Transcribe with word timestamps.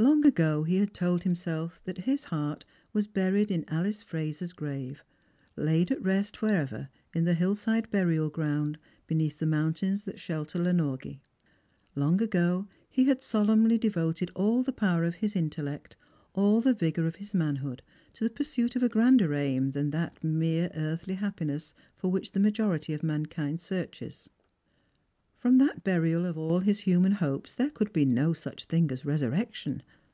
Long 0.00 0.24
ago 0.24 0.62
he 0.62 0.76
had 0.76 0.94
told 0.94 1.24
himself 1.24 1.80
that 1.82 1.98
his 1.98 2.22
heart 2.26 2.64
was 2.92 3.08
buried 3.08 3.50
in 3.50 3.64
Alice 3.66 4.04
Eraser's 4.12 4.52
grave, 4.52 5.02
laid 5.56 5.90
at 5.90 6.00
rest 6.00 6.36
for 6.36 6.50
ever 6.50 6.88
in 7.12 7.24
the 7.24 7.34
hill 7.34 7.56
side 7.56 7.90
burial 7.90 8.30
ground 8.30 8.78
beneath 9.08 9.40
the 9.40 9.46
mountains 9.46 10.04
that 10.04 10.20
shelter 10.20 10.60
Lanorgie; 10.60 11.18
long 11.96 12.22
ago 12.22 12.68
he 12.88 13.06
had 13.06 13.20
solemnly 13.22 13.76
devoted 13.76 14.30
all 14.36 14.62
the 14.62 14.70
power 14.70 15.02
of 15.02 15.16
his 15.16 15.34
intellect, 15.34 15.96
all 16.32 16.60
the 16.60 16.74
vigour 16.74 17.06
of 17.06 17.16
his 17.16 17.34
man 17.34 17.56
hood, 17.56 17.82
to 18.12 18.22
the 18.22 18.30
pursuit 18.30 18.76
of 18.76 18.84
a 18.84 18.88
grander 18.88 19.34
aim 19.34 19.72
than 19.72 19.90
that 19.90 20.22
mere 20.22 20.70
earthly 20.76 21.14
happiness 21.14 21.74
for 21.96 22.08
which 22.08 22.30
the 22.30 22.38
majority 22.40 22.92
of 22.92 23.02
mankind 23.02 23.60
searches. 23.60 24.30
From 25.36 25.58
that 25.58 25.84
burial 25.84 26.26
of 26.26 26.36
all 26.36 26.58
his 26.58 26.80
human 26.80 27.12
hopes 27.12 27.54
there 27.54 27.70
could 27.70 27.92
be 27.92 28.04
no 28.04 28.32
such 28.32 28.64
thing 28.64 28.90
as 28.90 29.04
resurrection. 29.04 29.84